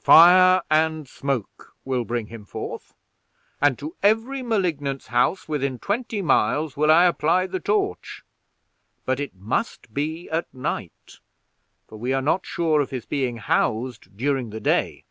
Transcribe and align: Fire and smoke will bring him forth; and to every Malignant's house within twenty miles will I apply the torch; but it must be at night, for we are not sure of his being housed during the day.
Fire 0.00 0.62
and 0.70 1.08
smoke 1.08 1.74
will 1.84 2.04
bring 2.04 2.28
him 2.28 2.44
forth; 2.44 2.94
and 3.60 3.76
to 3.80 3.96
every 4.00 4.42
Malignant's 4.44 5.08
house 5.08 5.48
within 5.48 5.80
twenty 5.80 6.22
miles 6.22 6.76
will 6.76 6.88
I 6.88 7.06
apply 7.06 7.48
the 7.48 7.58
torch; 7.58 8.22
but 9.04 9.18
it 9.18 9.34
must 9.34 9.92
be 9.92 10.30
at 10.30 10.54
night, 10.54 11.16
for 11.88 11.98
we 11.98 12.12
are 12.12 12.22
not 12.22 12.46
sure 12.46 12.80
of 12.80 12.90
his 12.90 13.06
being 13.06 13.38
housed 13.38 14.16
during 14.16 14.50
the 14.50 14.60
day. 14.60 15.04